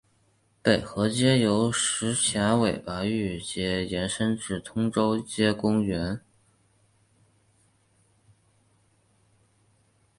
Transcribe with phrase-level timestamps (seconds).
[0.63, 6.19] 北河街由石硖尾巴域街伸延至通州街公园。